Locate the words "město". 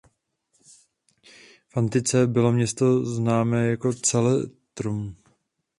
2.51-3.05